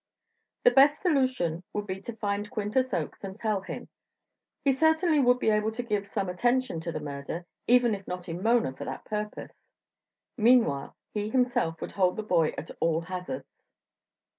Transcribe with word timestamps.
The 0.63 0.71
best 0.71 1.03
solution 1.03 1.61
would 1.73 1.85
be 1.85 2.01
to 2.01 2.15
find 2.15 2.49
Quintus 2.49 2.91
Oakes 2.91 3.23
and 3.23 3.37
tell 3.39 3.61
him. 3.61 3.87
He 4.65 4.71
certainly 4.71 5.19
would 5.19 5.37
be 5.37 5.51
able 5.51 5.69
to 5.73 5.83
give 5.83 6.07
some 6.07 6.27
attention 6.27 6.79
to 6.79 6.91
the 6.91 6.99
murder, 6.99 7.45
even 7.67 7.93
if 7.93 8.07
not 8.07 8.27
in 8.27 8.41
Mona 8.41 8.73
for 8.73 8.85
that 8.85 9.05
purpose. 9.05 9.59
Meanwhile, 10.37 10.95
he 11.13 11.29
himself 11.29 11.79
would 11.81 11.91
hold 11.91 12.15
the 12.15 12.23
boy 12.23 12.55
at 12.57 12.71
all 12.79 13.01
hazards. 13.01 13.45